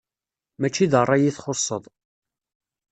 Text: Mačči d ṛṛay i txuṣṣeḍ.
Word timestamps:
Mačči 0.59 0.85
d 0.91 0.93
ṛṛay 1.03 1.23
i 1.29 1.31
txuṣṣeḍ. 1.37 1.83